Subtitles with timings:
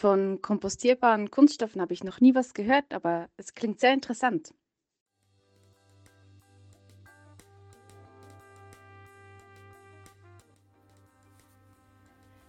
[0.00, 4.54] Von kompostierbaren Kunststoffen habe ich noch nie was gehört, aber es klingt sehr interessant.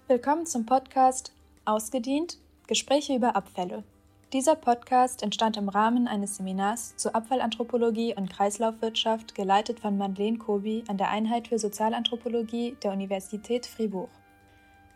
[0.07, 1.33] Willkommen zum Podcast
[1.65, 2.37] Ausgedient
[2.67, 3.83] Gespräche über Abfälle.
[4.31, 10.85] Dieser Podcast entstand im Rahmen eines Seminars zu Abfallanthropologie und Kreislaufwirtschaft, geleitet von Madeleine Kobi
[10.87, 14.09] an der Einheit für Sozialanthropologie der Universität Fribourg.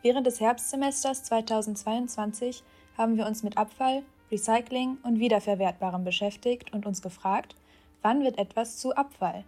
[0.06, 2.62] Während des Herbstsemesters 2022
[2.96, 7.56] haben wir uns mit Abfall, Recycling und Wiederverwertbarem beschäftigt und uns gefragt,
[8.04, 9.46] wann wird etwas zu Abfall?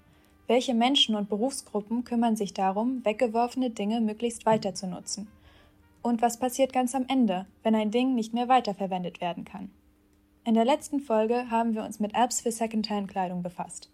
[0.47, 5.27] Welche Menschen und Berufsgruppen kümmern sich darum, weggeworfene Dinge möglichst weiter zu nutzen?
[6.01, 9.69] Und was passiert ganz am Ende, wenn ein Ding nicht mehr weiterverwendet werden kann?
[10.43, 13.91] In der letzten Folge haben wir uns mit Apps für Secondhand-Kleidung befasst.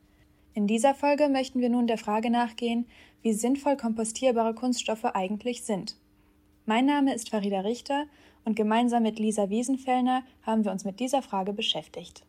[0.54, 2.85] In dieser Folge möchten wir nun der Frage nachgehen,
[3.21, 5.98] wie sinnvoll kompostierbare Kunststoffe eigentlich sind
[6.66, 8.05] mein Name ist Farida Richter
[8.45, 12.26] und gemeinsam mit Lisa Wiesenfellner haben wir uns mit dieser Frage beschäftigt.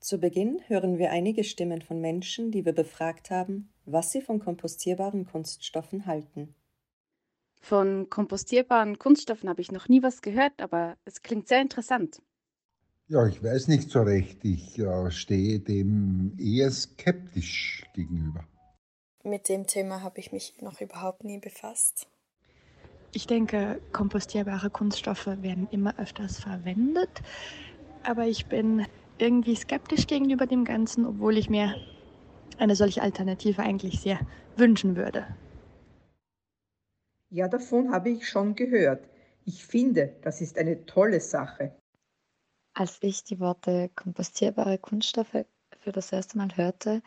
[0.00, 4.38] Zu Beginn hören wir einige Stimmen von Menschen, die wir befragt haben, was sie von
[4.38, 6.54] kompostierbaren Kunststoffen halten.
[7.60, 12.20] Von kompostierbaren Kunststoffen habe ich noch nie was gehört, aber es klingt sehr interessant.
[13.08, 14.44] Ja, ich weiß nicht so recht.
[14.44, 18.46] Ich äh, stehe dem eher skeptisch gegenüber.
[19.22, 22.08] Mit dem Thema habe ich mich noch überhaupt nie befasst.
[23.14, 27.22] Ich denke, kompostierbare Kunststoffe werden immer öfters verwendet,
[28.02, 28.86] aber ich bin
[29.18, 31.76] irgendwie skeptisch gegenüber dem Ganzen, obwohl ich mir
[32.58, 34.18] eine solche Alternative eigentlich sehr
[34.56, 35.26] wünschen würde.
[37.30, 39.08] Ja, davon habe ich schon gehört.
[39.44, 41.72] Ich finde, das ist eine tolle Sache.
[42.74, 45.44] Als ich die Worte kompostierbare Kunststoffe
[45.80, 47.00] für das erste Mal hörte,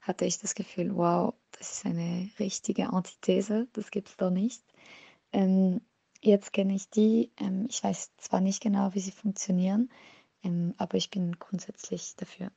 [0.00, 4.62] hatte ich das Gefühl, wow, das ist eine richtige Antithese, das gibt es doch nicht.
[5.32, 5.80] Ähm,
[6.20, 7.32] jetzt kenne ich die.
[7.38, 9.90] Ähm, ich weiß zwar nicht genau, wie sie funktionieren,
[10.42, 12.50] ähm, aber ich bin grundsätzlich dafür.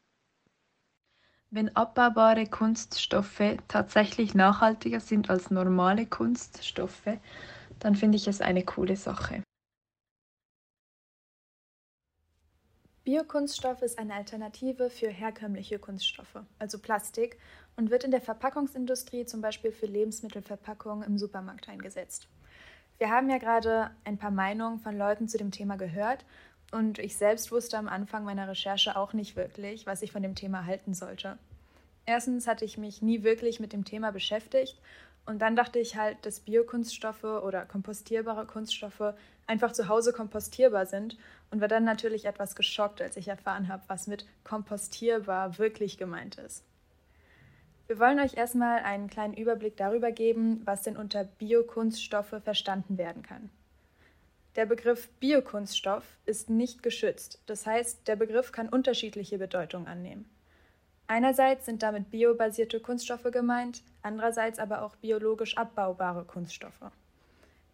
[1.49, 7.19] Wenn abbaubare Kunststoffe tatsächlich nachhaltiger sind als normale Kunststoffe,
[7.77, 9.43] dann finde ich es eine coole Sache.
[13.03, 17.37] Biokunststoff ist eine Alternative für herkömmliche Kunststoffe, also Plastik,
[17.75, 22.29] und wird in der Verpackungsindustrie zum Beispiel für Lebensmittelverpackungen im Supermarkt eingesetzt.
[22.97, 26.25] Wir haben ja gerade ein paar Meinungen von Leuten zu dem Thema gehört
[26.71, 30.35] und ich selbst wusste am Anfang meiner Recherche auch nicht wirklich, was ich von dem
[30.35, 31.37] Thema halten sollte.
[32.05, 34.79] Erstens hatte ich mich nie wirklich mit dem Thema beschäftigt
[35.25, 39.13] und dann dachte ich halt, dass Biokunststoffe oder kompostierbare Kunststoffe
[39.47, 41.17] einfach zu Hause kompostierbar sind
[41.51, 46.35] und war dann natürlich etwas geschockt, als ich erfahren habe, was mit kompostierbar wirklich gemeint
[46.35, 46.63] ist.
[47.93, 53.21] Wir wollen euch erstmal einen kleinen Überblick darüber geben, was denn unter Biokunststoffe verstanden werden
[53.21, 53.51] kann.
[54.55, 60.27] Der Begriff Biokunststoff ist nicht geschützt, das heißt, der Begriff kann unterschiedliche Bedeutungen annehmen.
[61.05, 66.89] Einerseits sind damit biobasierte Kunststoffe gemeint, andererseits aber auch biologisch abbaubare Kunststoffe.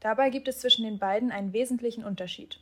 [0.01, 2.59] Dabei gibt es zwischen den beiden einen wesentlichen Unterschied.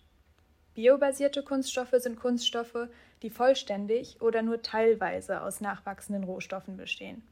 [0.76, 2.88] Biobasierte Kunststoffe sind Kunststoffe,
[3.24, 7.24] die vollständig oder nur teilweise aus nachwachsenden Rohstoffen bestehen.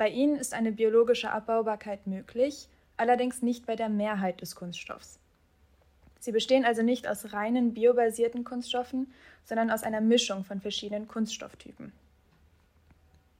[0.00, 5.18] Bei ihnen ist eine biologische Abbaubarkeit möglich, allerdings nicht bei der Mehrheit des Kunststoffs.
[6.18, 9.12] Sie bestehen also nicht aus reinen biobasierten Kunststoffen,
[9.44, 11.92] sondern aus einer Mischung von verschiedenen Kunststofftypen.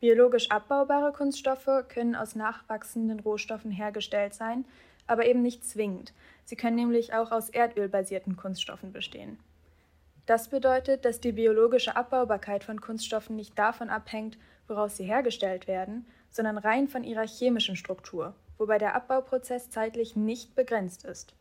[0.00, 4.66] Biologisch abbaubare Kunststoffe können aus nachwachsenden Rohstoffen hergestellt sein,
[5.06, 6.12] aber eben nicht zwingend.
[6.44, 9.38] Sie können nämlich auch aus erdölbasierten Kunststoffen bestehen.
[10.26, 14.36] Das bedeutet, dass die biologische Abbaubarkeit von Kunststoffen nicht davon abhängt,
[14.68, 20.54] woraus sie hergestellt werden, sondern rein von ihrer chemischen Struktur, wobei der Abbauprozess zeitlich nicht
[20.54, 21.34] begrenzt ist.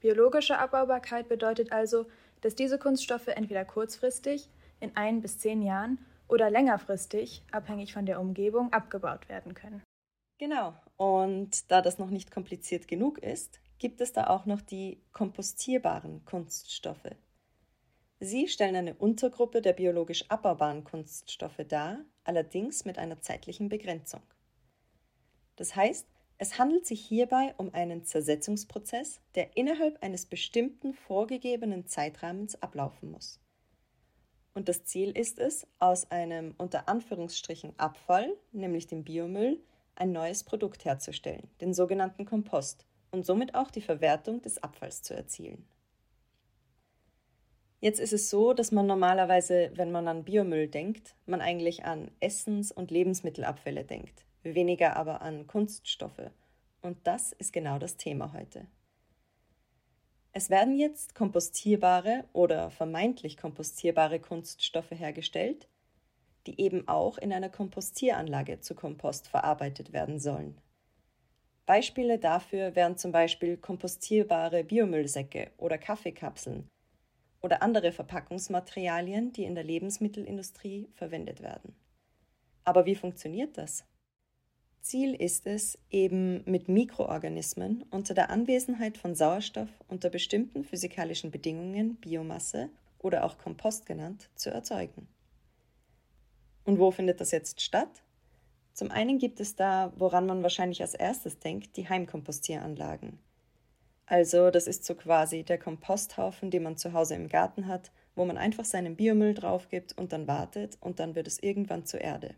[0.00, 2.06] Biologische Abbaubarkeit bedeutet also,
[2.42, 4.50] dass diese Kunststoffe entweder kurzfristig,
[4.80, 9.82] in ein bis zehn Jahren, oder längerfristig, abhängig von der Umgebung, abgebaut werden können.
[10.38, 15.02] Genau, und da das noch nicht kompliziert genug ist, gibt es da auch noch die
[15.12, 17.14] kompostierbaren Kunststoffe.
[18.20, 24.22] Sie stellen eine Untergruppe der biologisch abbaubaren Kunststoffe dar, allerdings mit einer zeitlichen Begrenzung.
[25.56, 26.06] Das heißt,
[26.36, 33.40] es handelt sich hierbei um einen Zersetzungsprozess, der innerhalb eines bestimmten vorgegebenen Zeitrahmens ablaufen muss.
[34.52, 39.60] Und das Ziel ist es, aus einem unter Anführungsstrichen Abfall, nämlich dem Biomüll,
[39.96, 45.14] ein neues Produkt herzustellen, den sogenannten Kompost, und somit auch die Verwertung des Abfalls zu
[45.14, 45.64] erzielen.
[47.80, 52.10] Jetzt ist es so, dass man normalerweise, wenn man an Biomüll denkt, man eigentlich an
[52.18, 56.30] Essens- und Lebensmittelabfälle denkt weniger aber an Kunststoffe.
[56.82, 58.66] Und das ist genau das Thema heute.
[60.32, 65.68] Es werden jetzt kompostierbare oder vermeintlich kompostierbare Kunststoffe hergestellt,
[66.46, 70.60] die eben auch in einer Kompostieranlage zu Kompost verarbeitet werden sollen.
[71.66, 76.68] Beispiele dafür wären zum Beispiel kompostierbare Biomüllsäcke oder Kaffeekapseln
[77.40, 81.74] oder andere Verpackungsmaterialien, die in der Lebensmittelindustrie verwendet werden.
[82.64, 83.86] Aber wie funktioniert das?
[84.84, 91.96] Ziel ist es, eben mit Mikroorganismen unter der Anwesenheit von Sauerstoff unter bestimmten physikalischen Bedingungen
[91.96, 95.08] Biomasse oder auch Kompost genannt zu erzeugen.
[96.64, 98.02] Und wo findet das jetzt statt?
[98.74, 103.18] Zum einen gibt es da, woran man wahrscheinlich als erstes denkt, die Heimkompostieranlagen.
[104.04, 108.26] Also das ist so quasi der Komposthaufen, den man zu Hause im Garten hat, wo
[108.26, 112.02] man einfach seinen Biomüll drauf gibt und dann wartet und dann wird es irgendwann zur
[112.02, 112.34] Erde.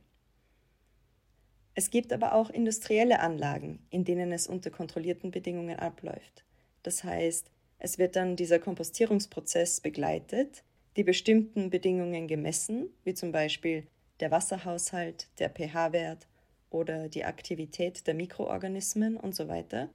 [1.79, 6.43] Es gibt aber auch industrielle Anlagen, in denen es unter kontrollierten Bedingungen abläuft.
[6.83, 10.65] Das heißt, es wird dann dieser Kompostierungsprozess begleitet,
[10.97, 13.87] die bestimmten Bedingungen gemessen, wie zum Beispiel
[14.21, 16.27] der Wasserhaushalt, der pH-Wert
[16.71, 19.91] oder die Aktivität der Mikroorganismen und so weiter.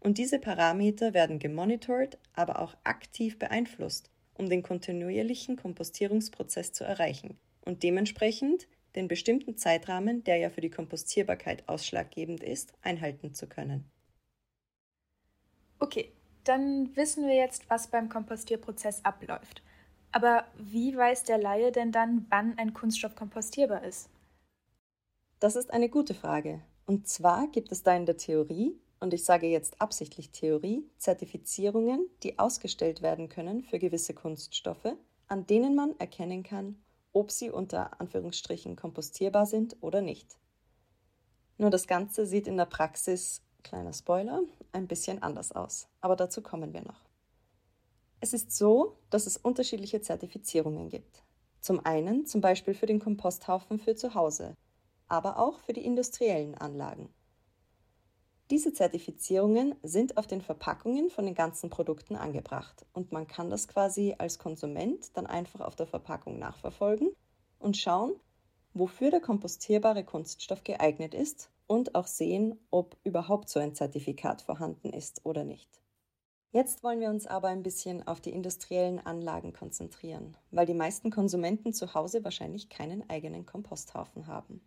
[0.00, 7.36] Und diese Parameter werden gemonitort, aber auch aktiv beeinflusst, um den kontinuierlichen Kompostierungsprozess zu erreichen.
[7.62, 13.90] Und dementsprechend den bestimmten Zeitrahmen, der ja für die Kompostierbarkeit ausschlaggebend ist, einhalten zu können.
[15.78, 16.12] Okay,
[16.44, 19.62] dann wissen wir jetzt, was beim Kompostierprozess abläuft.
[20.12, 24.08] Aber wie weiß der Laie denn dann, wann ein Kunststoff kompostierbar ist?
[25.40, 26.62] Das ist eine gute Frage.
[26.86, 32.08] Und zwar gibt es da in der Theorie, und ich sage jetzt absichtlich Theorie, Zertifizierungen,
[32.22, 34.96] die ausgestellt werden können für gewisse Kunststoffe,
[35.28, 36.82] an denen man erkennen kann,
[37.16, 40.36] ob sie unter Anführungsstrichen kompostierbar sind oder nicht.
[41.56, 44.42] Nur das Ganze sieht in der Praxis, kleiner Spoiler,
[44.72, 47.06] ein bisschen anders aus, aber dazu kommen wir noch.
[48.20, 51.22] Es ist so, dass es unterschiedliche Zertifizierungen gibt.
[51.62, 54.54] Zum einen zum Beispiel für den Komposthaufen für zu Hause,
[55.08, 57.08] aber auch für die industriellen Anlagen.
[58.50, 63.66] Diese Zertifizierungen sind auf den Verpackungen von den ganzen Produkten angebracht und man kann das
[63.66, 67.10] quasi als Konsument dann einfach auf der Verpackung nachverfolgen
[67.58, 68.14] und schauen,
[68.72, 74.90] wofür der kompostierbare Kunststoff geeignet ist und auch sehen, ob überhaupt so ein Zertifikat vorhanden
[74.90, 75.80] ist oder nicht.
[76.52, 81.10] Jetzt wollen wir uns aber ein bisschen auf die industriellen Anlagen konzentrieren, weil die meisten
[81.10, 84.60] Konsumenten zu Hause wahrscheinlich keinen eigenen Komposthaufen haben.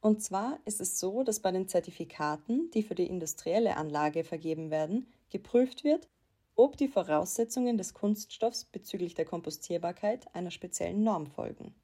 [0.00, 4.70] Und zwar ist es so, dass bei den Zertifikaten, die für die industrielle Anlage vergeben
[4.70, 6.08] werden, geprüft wird,
[6.56, 11.74] ob die Voraussetzungen des Kunststoffs bezüglich der Kompostierbarkeit einer speziellen Norm folgen.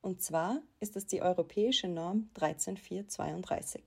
[0.00, 3.82] Und zwar ist es die europäische Norm 13432.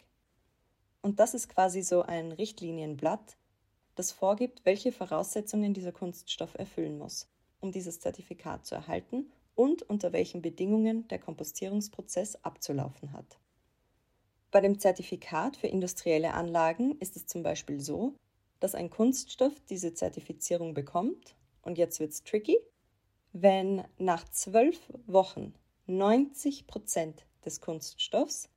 [1.01, 3.37] Und das ist quasi so ein Richtlinienblatt,
[3.95, 7.27] das vorgibt, welche Voraussetzungen dieser Kunststoff erfüllen muss,
[7.61, 13.37] um dieses Zertifikat zu erhalten und unter welchen Bedingungen der Kompostierungsprozess abzulaufen hat.
[14.51, 18.15] Bei dem Zertifikat für industrielle Anlagen ist es zum Beispiel so,
[18.61, 22.57] dass ein Kunststoff diese Zertifizierung bekommt, und jetzt wird es tricky,
[23.33, 25.53] wenn nach zwölf Wochen
[25.87, 28.47] 90 Prozent des Kunststoffs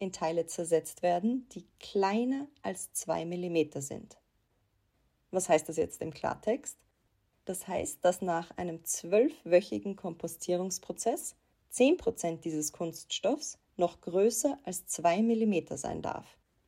[0.00, 4.18] in Teile zersetzt werden, die kleiner als zwei Millimeter sind.
[5.30, 6.76] Was heißt das jetzt im Klartext?
[7.44, 11.34] Das heißt, dass nach einem zwölfwöchigen Kompostierungsprozess
[11.72, 16.26] 10% dieses Kunststoffs noch größer als 2 mm sein darf.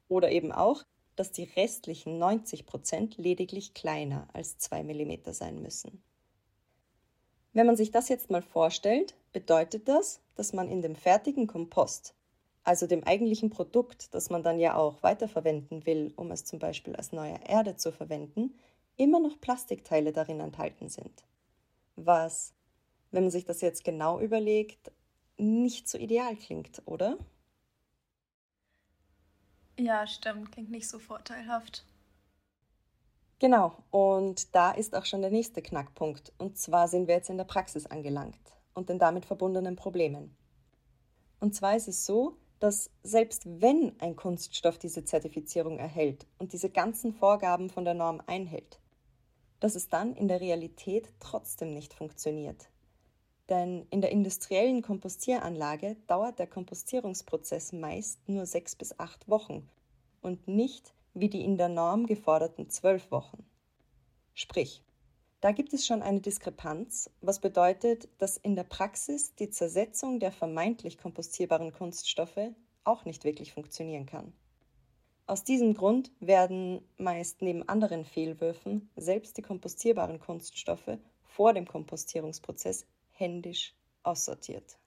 [0.09, 0.85] Oder eben auch,
[1.17, 6.03] dass die restlichen 90% lediglich kleiner als 2 mm sein müssen.
[7.53, 12.15] Wenn man sich das jetzt mal vorstellt, bedeutet das, dass man in dem fertigen Kompost,
[12.65, 16.97] also dem eigentlichen Produkt, das man dann ja auch weiterverwenden will, um es zum Beispiel
[16.97, 18.59] als neue Erde zu verwenden,
[18.97, 21.25] immer noch Plastikteile darin enthalten sind.
[21.97, 22.55] Was,
[23.11, 24.93] wenn man sich das jetzt genau überlegt,
[25.37, 27.19] nicht so ideal klingt, oder?
[29.79, 31.85] Ja, stimmt, klingt nicht so vorteilhaft.
[33.41, 36.33] Genau, und da ist auch schon der nächste Knackpunkt.
[36.39, 38.39] Und zwar sind wir jetzt in der Praxis angelangt
[38.75, 40.37] und den damit verbundenen Problemen.
[41.41, 46.71] Und zwar ist es so, dass selbst wenn ein Kunststoff diese Zertifizierung erhält und diese
[46.71, 48.79] ganzen Vorgaben von der Norm einhält,
[49.65, 52.69] dass es dann in der Realität trotzdem nicht funktioniert.
[53.49, 59.67] Denn in der industriellen Kompostieranlage dauert der Kompostierungsprozess meist nur sechs bis acht Wochen
[60.21, 63.43] und nicht wie die in der Norm geforderten zwölf Wochen.
[64.35, 64.85] Sprich,
[65.41, 70.31] da gibt es schon eine Diskrepanz, was bedeutet, dass in der Praxis die Zersetzung der
[70.31, 72.51] vermeintlich kompostierbaren Kunststoffe
[72.85, 74.35] auch nicht wirklich funktionieren kann.
[75.27, 82.87] Aus diesem Grund werden meist neben anderen Fehlwürfen selbst die kompostierbaren Kunststoffe vor dem Kompostierungsprozess
[83.11, 84.79] händisch aussortiert.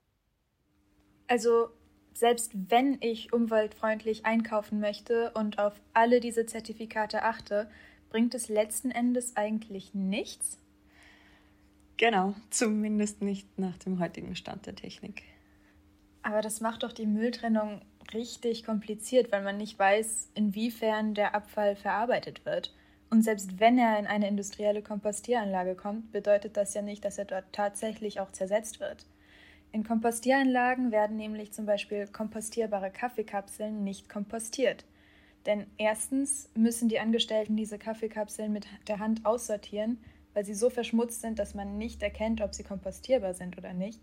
[1.26, 1.70] Also
[2.14, 7.68] selbst wenn ich umweltfreundlich einkaufen möchte und auf alle diese Zertifikate achte,
[8.08, 10.58] bringt es letzten Endes eigentlich nichts?
[11.96, 15.24] Genau, zumindest nicht nach dem heutigen Stand der Technik.
[16.22, 17.82] Aber das macht doch die Mülltrennung
[18.14, 22.74] richtig kompliziert, weil man nicht weiß, inwiefern der Abfall verarbeitet wird.
[23.10, 27.24] Und selbst wenn er in eine industrielle Kompostieranlage kommt, bedeutet das ja nicht, dass er
[27.24, 29.06] dort tatsächlich auch zersetzt wird.
[29.72, 34.84] In Kompostieranlagen werden nämlich zum Beispiel kompostierbare Kaffeekapseln nicht kompostiert.
[35.46, 39.98] Denn erstens müssen die Angestellten diese Kaffeekapseln mit der Hand aussortieren,
[40.34, 44.00] weil sie so verschmutzt sind, dass man nicht erkennt, ob sie kompostierbar sind oder nicht.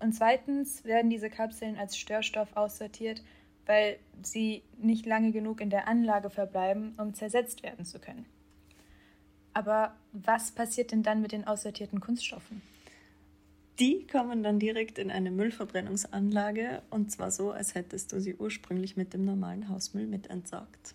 [0.00, 3.22] Und zweitens werden diese Kapseln als Störstoff aussortiert,
[3.66, 8.26] weil sie nicht lange genug in der Anlage verbleiben, um zersetzt werden zu können.
[9.52, 12.62] Aber was passiert denn dann mit den aussortierten Kunststoffen?
[13.78, 18.96] Die kommen dann direkt in eine Müllverbrennungsanlage und zwar so, als hättest du sie ursprünglich
[18.96, 20.94] mit dem normalen Hausmüll mit entsorgt.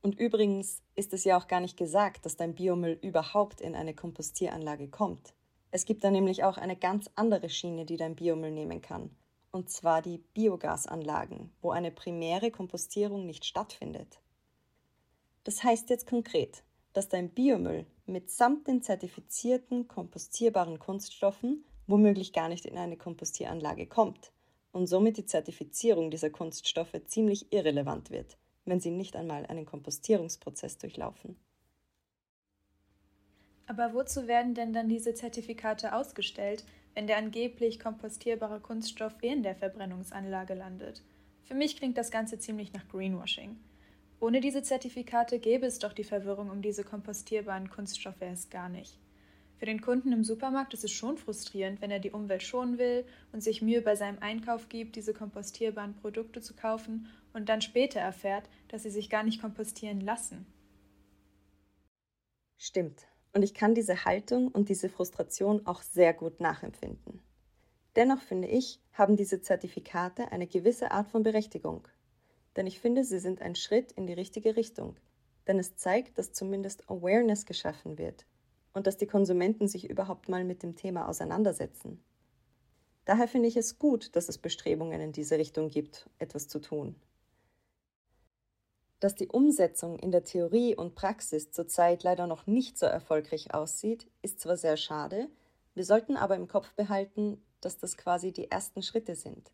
[0.00, 3.94] Und übrigens ist es ja auch gar nicht gesagt, dass dein Biomüll überhaupt in eine
[3.94, 5.34] Kompostieranlage kommt.
[5.70, 9.10] Es gibt da nämlich auch eine ganz andere Schiene, die dein Biomüll nehmen kann.
[9.54, 14.18] Und zwar die Biogasanlagen, wo eine primäre Kompostierung nicht stattfindet.
[15.44, 22.66] Das heißt jetzt konkret, dass dein Biomüll mitsamt den zertifizierten kompostierbaren Kunststoffen womöglich gar nicht
[22.66, 24.32] in eine Kompostieranlage kommt
[24.72, 30.78] und somit die Zertifizierung dieser Kunststoffe ziemlich irrelevant wird, wenn sie nicht einmal einen Kompostierungsprozess
[30.78, 31.36] durchlaufen.
[33.68, 36.64] Aber wozu werden denn dann diese Zertifikate ausgestellt,
[36.94, 41.02] wenn der angeblich kompostierbare Kunststoff in der Verbrennungsanlage landet?
[41.44, 43.56] Für mich klingt das Ganze ziemlich nach Greenwashing.
[44.20, 48.98] Ohne diese Zertifikate gäbe es doch die Verwirrung um diese kompostierbaren Kunststoffe erst gar nicht.
[49.58, 53.04] Für den Kunden im Supermarkt ist es schon frustrierend, wenn er die Umwelt schonen will
[53.32, 58.00] und sich Mühe bei seinem Einkauf gibt, diese kompostierbaren Produkte zu kaufen und dann später
[58.00, 60.46] erfährt, dass sie sich gar nicht kompostieren lassen.
[62.56, 63.06] Stimmt.
[63.34, 67.20] Und ich kann diese Haltung und diese Frustration auch sehr gut nachempfinden.
[67.96, 71.86] Dennoch finde ich, haben diese Zertifikate eine gewisse Art von Berechtigung.
[72.56, 74.96] Denn ich finde, sie sind ein Schritt in die richtige Richtung.
[75.48, 78.24] Denn es zeigt, dass zumindest Awareness geschaffen wird
[78.72, 82.02] und dass die Konsumenten sich überhaupt mal mit dem Thema auseinandersetzen.
[83.04, 86.94] Daher finde ich es gut, dass es Bestrebungen in diese Richtung gibt, etwas zu tun.
[89.04, 94.06] Dass die Umsetzung in der Theorie und Praxis zurzeit leider noch nicht so erfolgreich aussieht,
[94.22, 95.28] ist zwar sehr schade,
[95.74, 99.50] wir sollten aber im Kopf behalten, dass das quasi die ersten Schritte sind,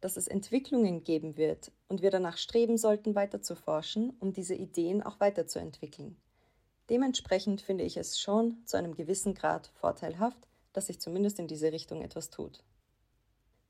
[0.00, 4.54] dass es Entwicklungen geben wird und wir danach streben sollten, weiter zu forschen, um diese
[4.54, 6.16] Ideen auch weiterzuentwickeln.
[6.88, 11.72] Dementsprechend finde ich es schon zu einem gewissen Grad vorteilhaft, dass sich zumindest in diese
[11.72, 12.62] Richtung etwas tut.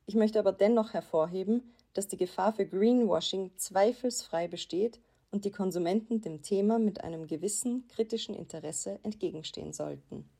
[0.05, 5.01] Ich möchte aber dennoch hervorheben, dass die Gefahr für Greenwashing zweifelsfrei besteht
[5.35, 10.31] und die Konsumenten dem Thema mit einem gewissen kritischen Interesse entgegenstehen sollten.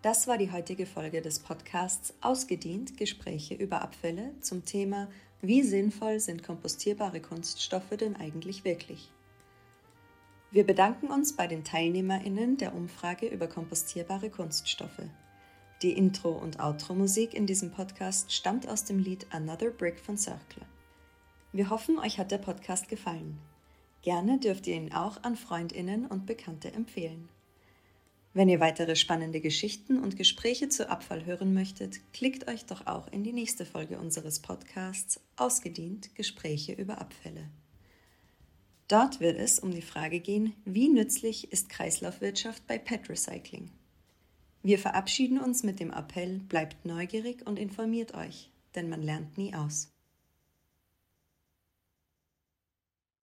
[0.00, 5.08] Das war die heutige Folge des Podcasts Ausgedient Gespräche über Abfälle zum Thema
[5.42, 9.10] Wie sinnvoll sind kompostierbare Kunststoffe denn eigentlich wirklich?
[10.50, 15.02] Wir bedanken uns bei den TeilnehmerInnen der Umfrage über kompostierbare Kunststoffe.
[15.86, 20.64] Die Intro- und Outro-Musik in diesem Podcast stammt aus dem Lied Another Brick von Circle.
[21.52, 23.38] Wir hoffen, euch hat der Podcast gefallen.
[24.02, 27.28] Gerne dürft ihr ihn auch an Freundinnen und Bekannte empfehlen.
[28.34, 33.06] Wenn ihr weitere spannende Geschichten und Gespräche zu Abfall hören möchtet, klickt euch doch auch
[33.12, 37.48] in die nächste Folge unseres Podcasts Ausgedient Gespräche über Abfälle.
[38.88, 43.70] Dort wird es um die Frage gehen, wie nützlich ist Kreislaufwirtschaft bei PET Recycling?
[44.62, 49.54] Wir verabschieden uns mit dem Appell, bleibt neugierig und informiert euch, denn man lernt nie
[49.54, 49.95] aus.